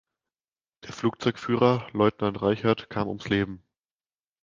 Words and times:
Der 0.83 0.93
Flugzeugführer 0.93 1.87
Leutnant 1.93 2.41
Reichert 2.41 2.89
kam 2.89 3.07
ums 3.07 3.29
Leben. 3.29 3.63